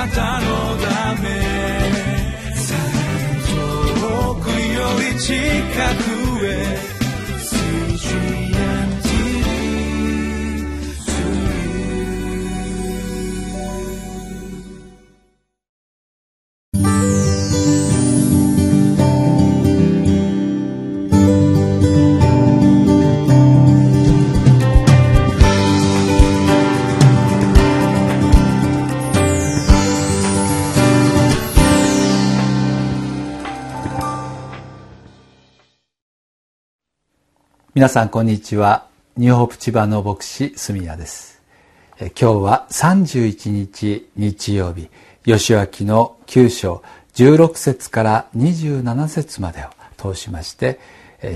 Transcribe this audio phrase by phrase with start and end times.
[0.00, 0.46] なたの
[0.78, 1.28] ため。
[4.00, 5.34] 遠くより近
[6.04, 6.09] く。
[37.80, 38.88] 皆さんこんにちは。
[39.16, 41.40] ニューホープ千葉の牧師住谷です。
[41.98, 44.90] 今日は31日日曜日
[45.24, 46.82] 吉脇の9章
[47.14, 50.78] 16節から27節までを通しまして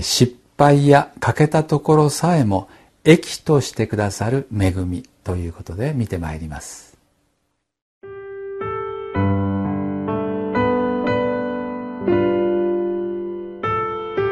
[0.01, 2.69] 失敗や欠けたところさえも
[3.03, 6.95] 益としてくださる恵みということで見てまいります。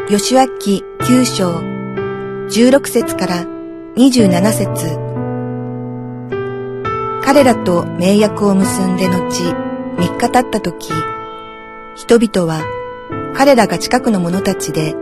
[0.07, 1.72] 吉脇9章
[2.49, 3.45] 16節から
[3.95, 4.99] 27節
[7.23, 9.43] 彼らと盟約を結んで後、
[9.97, 10.91] 3日経った時、
[11.95, 12.63] 人々は
[13.33, 14.93] 彼らが近くの者たちで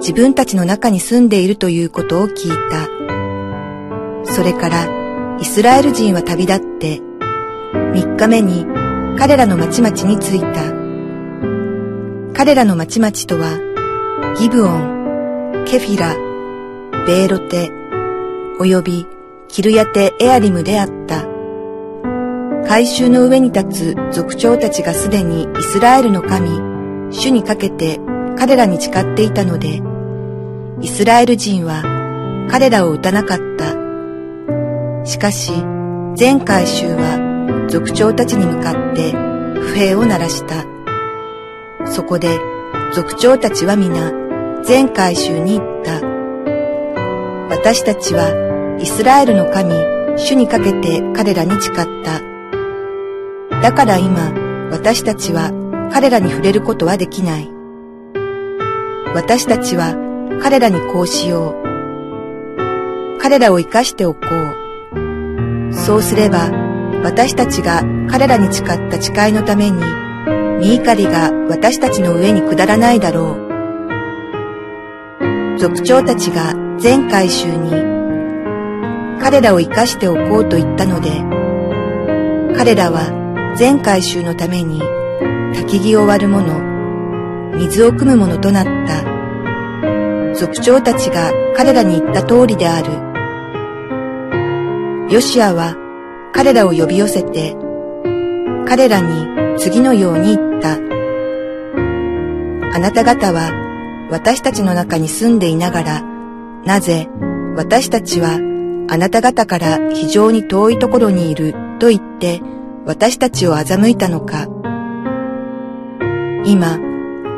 [0.00, 4.32] 自分たちの中に住んでいるということを聞いた。
[4.32, 8.66] それからイスラエル人は旅立って3日目に
[9.18, 10.74] 彼らの町々に着いた。
[12.34, 13.58] 彼らの町々とは
[14.38, 16.25] ギブオン、ケフィラ、
[17.06, 17.70] ベーロテ、
[18.58, 19.06] 及び
[19.46, 21.24] キルヤテ・エアリムであった。
[22.66, 26.50] 改宗の上に立つ族長たちがすでにイスラエルの神、
[27.12, 28.00] 主にかけて
[28.36, 29.80] 彼らに誓っていたので、
[30.80, 31.84] イスラエル人は
[32.50, 35.06] 彼らを撃たなかった。
[35.06, 35.52] しかし、
[36.16, 40.64] 全改宗は族長たちに向かって不平を鳴らした。
[41.86, 42.36] そこで
[42.92, 44.12] 族長たちは皆
[44.64, 46.05] 全改宗に言った。
[47.66, 49.74] 私たちはイスラエルの神、
[50.16, 52.22] 主にかけて彼らに誓った。
[53.60, 54.32] だから今、
[54.70, 55.50] 私たちは
[55.92, 57.50] 彼らに触れることはできない。
[59.16, 59.96] 私たちは
[60.40, 63.18] 彼らにこうしよう。
[63.20, 65.74] 彼らを生かしておこう。
[65.74, 66.52] そうすれば、
[67.02, 69.82] 私たちが彼らに誓った誓いのために、
[70.60, 73.36] 身怒りが私たちの上に下らないだろ
[75.50, 75.58] う。
[75.58, 77.70] 族長たちが全回収に
[79.20, 81.10] 彼らを生かしておこうと言ったので
[82.56, 84.80] 彼らは全回収のために
[85.54, 86.60] 焚き木を割る者
[87.56, 89.16] 水を汲む者となった。
[90.34, 92.90] 族長たちが彼らに言った通りである。
[95.10, 95.74] ヨシアは
[96.34, 97.56] 彼らを呼び寄せて
[98.68, 100.74] 彼らに次のように言った。
[102.74, 103.50] あなた方は
[104.10, 106.15] 私たちの中に住んでいながら
[106.66, 107.08] なぜ
[107.56, 108.40] 私たちは
[108.88, 112.42] あなた方から非常に遠いところにいると言って
[112.84, 114.48] 私たちを欺いたのか。
[116.44, 116.78] 今、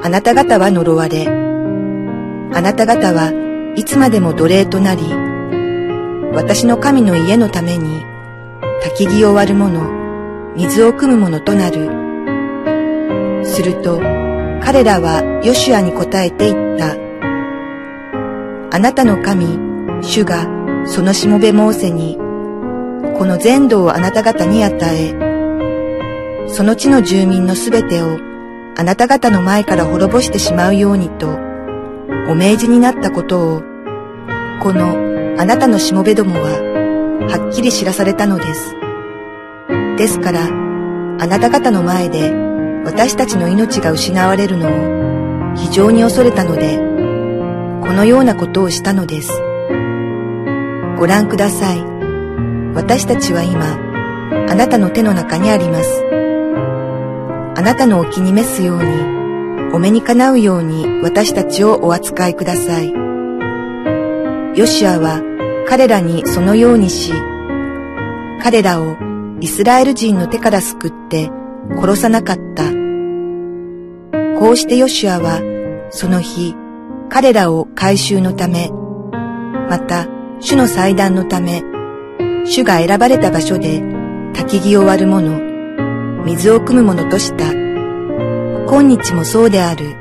[0.03, 3.33] あなた方は呪われ、あなた方は
[3.77, 5.03] いつまでも奴隷となり、
[6.35, 8.03] 私の神の家のために
[8.83, 9.91] 焚き木を割る者、
[10.57, 13.45] 水を汲む者となる。
[13.45, 13.99] すると、
[14.63, 17.08] 彼らはヨシュアに答えて言った。
[18.71, 19.59] あなたの神、
[20.03, 20.47] 主が
[20.85, 22.19] そのしもべモーセに、
[23.17, 28.19] この全土をあなた方に与え、その地の住民のすべてを
[28.77, 31.29] あなた方の前から滅ぼしてしまうようにと、
[32.29, 33.63] お命じになったことを、
[34.63, 34.97] この
[35.39, 36.51] あなたのしもべどもは、
[37.31, 38.77] はっきり知らされたのです。
[39.97, 42.33] ですから、あなた方の前で
[42.85, 46.88] 私たちの命が失われるのを非常に恐れたので、
[47.81, 49.33] このようなことをしたのです。
[50.99, 51.85] ご覧ください。
[52.75, 53.79] 私たちは今、
[54.51, 56.05] あなたの手の中にあります。
[57.57, 58.85] あなたのお気に召すように、
[59.73, 62.93] お目にかなうように私たちをお扱いください。
[64.59, 65.23] ヨシアは
[65.69, 67.13] 彼らにそのようにし、
[68.43, 68.97] 彼らを
[69.41, 71.31] イスラエル人の手から救って
[71.77, 72.65] 殺さなかった。
[74.41, 75.41] こうしてヨシュアは
[75.91, 76.55] その日、
[77.11, 78.71] 彼らを回収のため、
[79.69, 80.07] また
[80.41, 81.63] 主の祭壇のため、
[82.45, 83.81] 主が選ばれた場所で
[84.35, 85.39] 焚き木を割る者、
[86.25, 87.53] 水を汲む者とした。
[87.53, 89.97] 今日もそうである。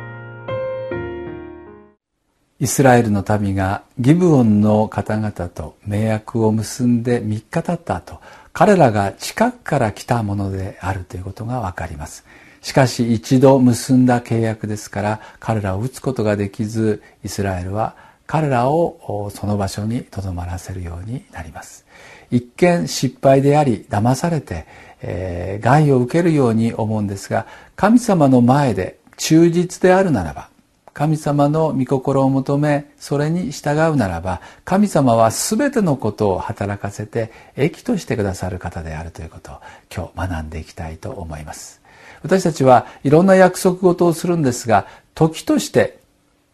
[2.59, 8.19] イスラエルの民がギブオンの方々と盟約を結んで3日経った後、
[8.51, 12.25] 彼らが近くから来たものであるということがわかります
[12.67, 21.85] しかし一度結んだ契約ですから彼らを撃つことができずイスラエルは彼らをその場所にとどまらせるようになります。
[22.29, 24.65] 一見失敗であり騙されて、
[25.01, 27.47] えー、害を受けるように思うんですが
[27.77, 30.49] 神様の前で忠実であるならば
[30.97, 39.55] 神様の御心を求めそれに従うならば神様は全てのことを働かせて益としてくださる方であるということを
[39.95, 41.83] 今日学んでいきたいと思います。
[42.23, 45.99] 私たちはいろんな約束事をするんですが時として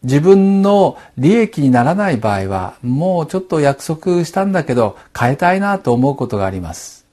[0.02, 7.06] 自分の利益にならない場合はもうちょっと約束したんだけど変えたいなと思うことがあります。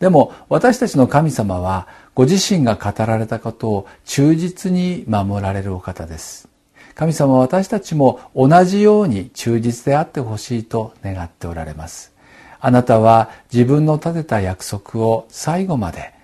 [0.00, 6.48] でも私たちの神様はご自身が語られたことを忠実に守られるお方です。
[6.94, 12.14] 神様は私たちも同じように忠実であってほしいと願っておられます。
[12.58, 16.14] あなたは自分の立てた約束を最後まで、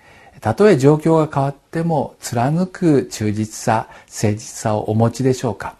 [0.41, 5.75] たとえ状況が変わっても貫く忠実さ、誠実さをお持ちでしょうか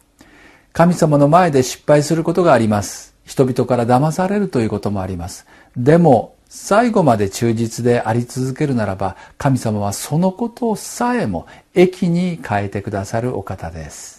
[0.73, 3.15] 神様の前で失敗することがあります。
[3.25, 5.47] 人々から騙されるということもあります。
[5.75, 14.12] でも、最後まで忠実であり続けるならば神様はそのことさえも益に変えてくださるお方です。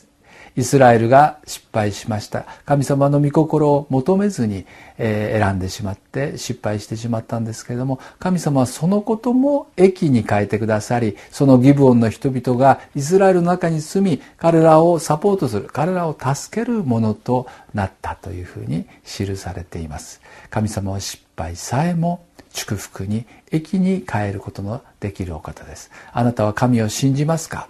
[0.56, 2.46] イスラエルが失敗しました。
[2.64, 4.66] 神様の御心を求めずに、
[4.96, 20.20] 選んでしまって失敗してしまったんですけれども神様はそのことも益に変えてくださりそのギブオンの人々がイスラエルの中に住み彼らをサポートする彼らを助けるものとなったというふうに記されています。
[20.48, 25.90] 神様は失敗さえも祝福に益に変えることのできるお方です。
[26.12, 27.66] あなたは神を信じますか？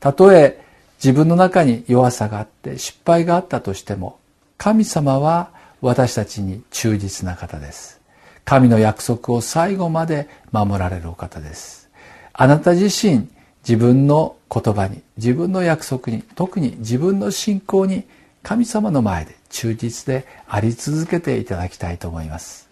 [0.00, 0.60] たとえ
[1.04, 4.18] 自分の中に弱さがあって失敗があったとしても
[4.56, 5.50] 神様は
[5.82, 8.00] 私たちに忠実な方です。
[8.46, 11.90] 神の約束を最後まで守られるお方です。
[12.32, 13.28] あなた自身
[13.68, 18.04] 自分の言葉に自分の約束に特に自分の信仰に
[18.42, 22.70] 神様の前で忠実であり続けていただきたいと思います。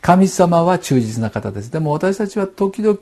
[0.00, 1.70] 神様は忠実な方です。
[1.70, 2.98] でも私たちは時々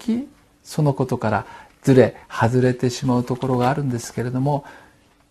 [0.65, 1.47] そのことから
[1.83, 4.65] ずれ外れてしまうところがあるんですけれども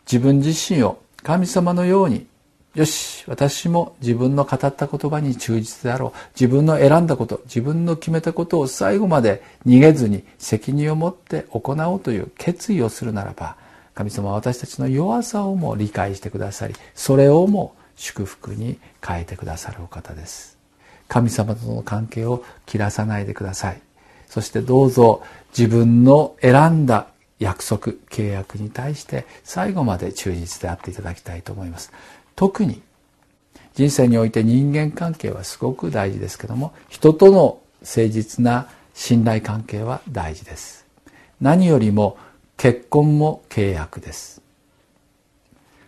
[0.06, 2.27] 自分自身を神様のように
[2.74, 13.57] よし私も自分の語った言葉に忠実であろう自分の選んだこと自分の決めたことを最後まで逃げずに責任を持って行おうという決意をするならば
[13.94, 20.57] 神様は私たちの弱さをも理解してくださりそれをも祝福に変えてくださるお方です。
[21.07, 23.81] 神様との関係を切らさないでください。
[24.31, 27.07] そしてどうぞ自分の選んだ
[27.38, 31.92] 約束契約に対して最後まで忠実であっていただきたいと思います。
[32.38, 32.81] 特に
[33.74, 40.86] 人生において人間関係はすごく大事ですけども人との誠実な信頼関係は大事です。
[41.42, 42.18] 何よりも
[42.56, 44.42] 結婚も契約です。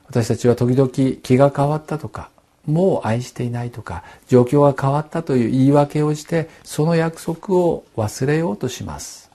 [0.08, 0.90] 私たちは時々
[1.22, 2.30] 気が変わったとか
[2.66, 9.30] もう愛していないとか状況が変わったという言い訳をしてその約束を忘れようとします。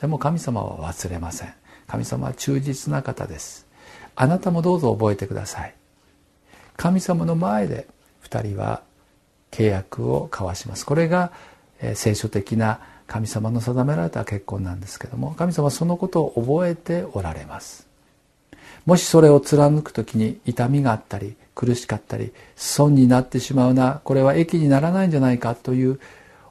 [0.00, 1.52] でも神様は忘れません。
[1.86, 3.66] 神様は忠実な方です。
[4.14, 5.74] あなたもどうぞ覚えてください。
[6.76, 7.88] 神様の前で
[8.20, 8.82] 二人は
[9.50, 10.86] 契約を交わします。
[10.86, 11.32] これが
[11.94, 17.88] 聖書的な神様の定められた結婚なんですけども神様はそのことを覚えておられます。
[18.86, 25.98] もしそれを貫く時に痛みがあったり苦しかったり損になってしまうなこれは益にならないんじゃないかという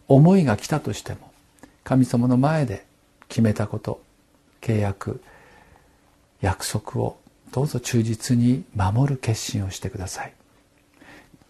[0.10, 1.32] 思いが来たとしても
[1.86, 2.86] 神様の前で
[3.30, 4.02] 決めたこと
[4.60, 5.22] 契約
[6.42, 7.18] 約束を
[7.54, 10.34] どうぞ忠実に守る決心をしてください。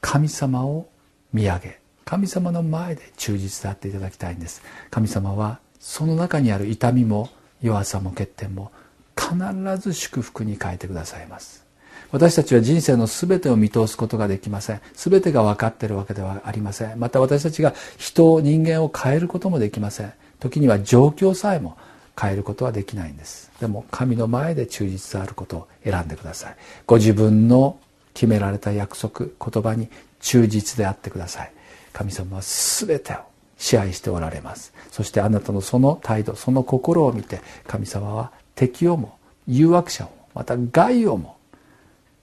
[0.02, 0.88] 神様を
[1.34, 4.62] 見上げ神様の前で忠実であっていただきたいんです。
[4.92, 7.30] 神様はその中にある痛みも
[7.64, 8.72] 弱さも欠点も
[9.18, 9.36] 必
[9.80, 11.67] ず祝福に変えてくださいます。
[12.12, 14.82] 私たちは人生の全てを見通すことができません。
[14.94, 17.00] 全てが分かっているわけではありません。
[17.00, 20.14] また私たちが人を人間を変えることもできません。
[20.40, 21.78] 時には状況さえも
[22.20, 23.52] 変えることはできないんです。
[23.60, 26.56] でも神の前で忠実であることを選んでください。
[26.86, 27.78] ご自分の
[28.14, 31.52] 決められた約束言葉に忠実であってください。
[31.94, 33.18] 神様は全てを
[33.58, 34.74] 支配しておられます。
[34.92, 41.37] そしてあなたのその態度その心を見て神様は敵をも誘惑者をまた害をも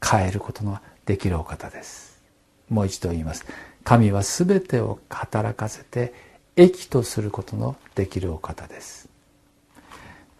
[0.04, 2.20] 変えることのできるお方です。
[2.68, 3.44] もう一度言います。
[3.84, 6.12] 神は全てを働かせて
[6.56, 9.08] 益とすることのできるお方です。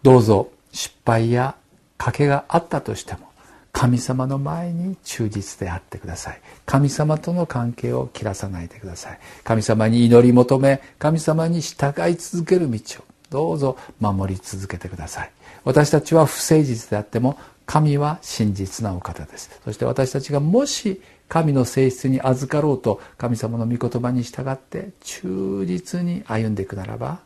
[0.01, 1.55] どうぞ失敗や
[1.97, 3.29] 賭けがあったとしても
[3.71, 6.41] 神様の前に忠実であってください。
[6.65, 9.19] 神様との関係を切らさないでください。
[9.43, 15.31] 神様に祈り求め神様に従い続ける道をどうぞ守り続けてください。
[15.65, 19.59] 私たちは不誠実であっても神は真実なお方です。
[19.65, 27.19] そして私たちがもし神の性質に預かろうと神様の御言葉に従って忠実に歩んでいくならば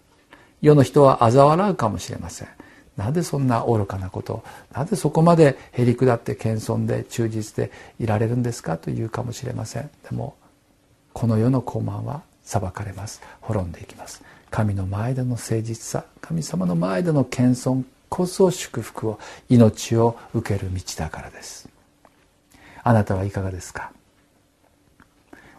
[0.62, 2.48] 世の人は嘲笑うかもしれません。
[2.96, 4.44] なぜそんな愚かなこと
[4.74, 9.90] なぜそこまでへり下って謙遜で忠実でいられるんですかというかもしれません。
[10.10, 10.36] でも
[11.14, 13.22] この世の高慢は裁かれます。
[13.42, 14.22] 滅んでいきます。
[14.50, 21.70] 神の前での誠実さ神様の前での謙遜こそ祝福を命を受ける道だからです。
[22.84, 23.92] あなたはいかがですか？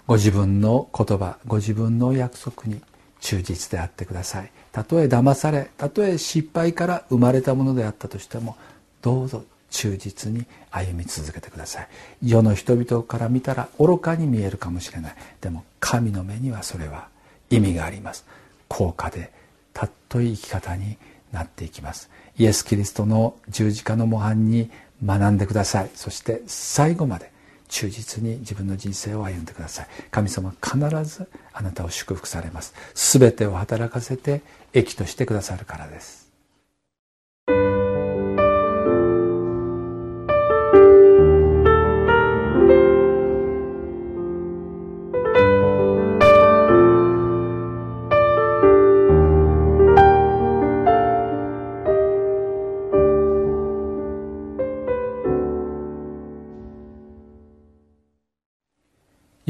[0.07, 2.83] ご自分の言葉ご自分の約束に
[3.21, 4.50] 忠実であってください。
[4.73, 8.57] たとえ騙されたとえ失敗から生まれたものであったとしても
[9.02, 11.88] どうぞ忠実に歩み続けてください。
[12.23, 15.14] 世の人々から見たら愚かに見えるかもしれない。
[15.40, 17.09] でも神の目にはそれは
[17.50, 18.25] 意味があります。
[18.66, 19.30] 高価で
[19.73, 20.97] たっとい生き方に
[21.33, 22.11] なっていきます。
[22.39, 24.71] イエス・キリストの十字架の模範に
[25.05, 25.91] 学んでください。
[25.95, 27.31] そして最後まで
[27.69, 29.87] 忠実に自分の人生を歩んでください。
[30.11, 32.75] 神様必ずあなたを祝福されます。
[32.95, 36.20] 全てを働かせて益としてくださるからです。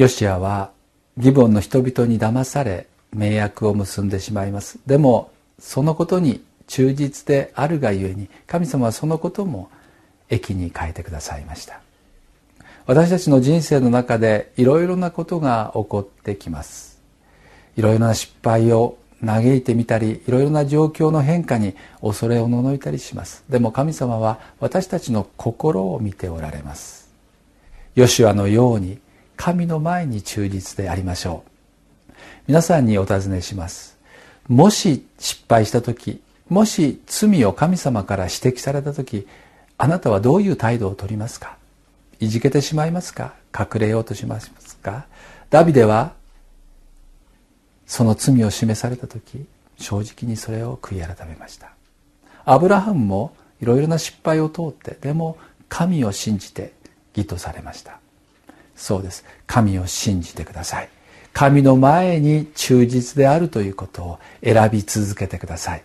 [0.01, 0.71] ヨシアは
[1.19, 4.79] ギボンの人々に騙され盟約を結んでしまいます。
[4.87, 9.71] でもそのことに忠実であるがゆえに神様はそのことも
[10.31, 11.83] 益に変えてくださいました。
[12.87, 16.99] 私たちの人生の中でいろいろなことが起こってきます。
[17.77, 23.45] いろいろな失敗を嘆いてみたりいろいろな状況の変化に恐れをののいたりします。
[23.51, 27.11] でも神様は私たちの心を見ておられます。
[27.97, 28.99] ヨシュアのように
[29.41, 31.45] 神の前に忠実でありましょ
[32.11, 32.13] う。
[32.47, 33.97] 皆さんにお尋ねします。
[34.49, 36.21] もし失敗した時
[36.51, 39.27] もし罪を神様から指摘された時
[39.79, 41.57] あなたはどういう態度をとりますか？
[42.21, 43.33] いじけてしまいますか？
[43.59, 44.51] 隠れようとします
[44.83, 45.07] か？
[45.49, 46.13] ダビデは
[47.87, 49.47] その罪を示された時
[49.79, 51.73] 正直にそれを悔い改めました。
[52.45, 55.39] アブラハムもいろいろな失敗を通ってでも
[55.71, 56.75] 神を信じて
[57.17, 58.01] 義とされました。
[58.81, 59.25] そうです。
[59.47, 60.89] 神を信じてください。
[61.33, 65.83] 神の前に忠実であるということを選び続けてください。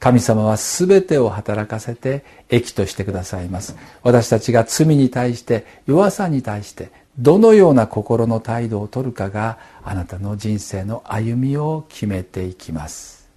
[0.00, 3.76] 神様は全てを働かせて益としてくださいます。
[4.02, 13.28] 私たちが罪に対して弱さに対してどのような心の態度をとるかがあなたの人生の歩みを決めていきます。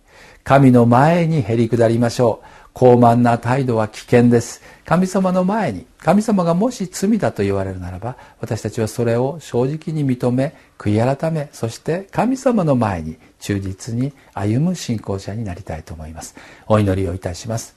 [0.46, 2.63] 神の前にへり下りましょう。
[2.74, 4.62] 高慢な態度は危険です。
[4.86, 16.36] 神様の前に神様がもし罪だと言われるならば私たちはそれを正直に認め悔い改めそして神様の前に忠実に歩む信仰者になりたいと思います。
[16.68, 17.76] お祈りをいたします。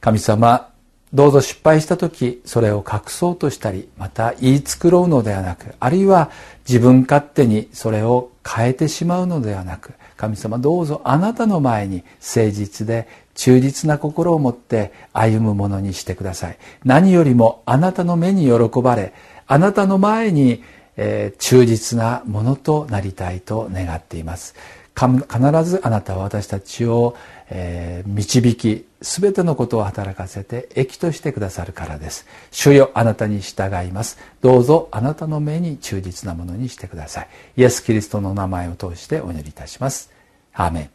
[0.00, 0.72] 神様
[1.12, 6.30] どうぞ失敗した時それを隠そうとしたりまた言い繕うのではなくあるいは
[6.66, 16.58] 自分勝手にそれを変えてしまうのではなく神様どうぞあなたの前に誠実で忠実な心を持って歩むものにしてください。
[16.84, 19.12] 何よりもあなたの目に喜ばれ
[19.46, 20.62] あなたの前に、
[20.96, 24.54] えー、忠実なものとなりたいと願っています。
[24.94, 27.16] 必ずあなたは私たちを、
[27.48, 32.26] えー、導き全てのことを働かせて益としてくださるからです。
[32.50, 34.18] 主よあなたに従います。
[34.42, 37.28] どうぞあなたの目に忠実なものにしてください。
[37.56, 40.10] イエス・キリストの名前を通してお祈りいたします。
[40.52, 40.90] アーメ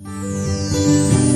[0.00, 1.31] ン。